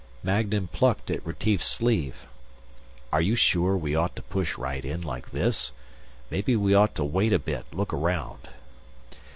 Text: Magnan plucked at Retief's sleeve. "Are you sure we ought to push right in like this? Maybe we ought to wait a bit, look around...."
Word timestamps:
Magnan 0.23 0.65
plucked 0.67 1.11
at 1.11 1.23
Retief's 1.23 1.67
sleeve. 1.67 2.25
"Are 3.13 3.21
you 3.21 3.35
sure 3.35 3.77
we 3.77 3.95
ought 3.95 4.15
to 4.15 4.23
push 4.23 4.57
right 4.57 4.83
in 4.83 5.01
like 5.03 5.29
this? 5.29 5.73
Maybe 6.31 6.55
we 6.55 6.73
ought 6.73 6.95
to 6.95 7.03
wait 7.03 7.33
a 7.33 7.37
bit, 7.37 7.65
look 7.71 7.93
around...." 7.93 8.49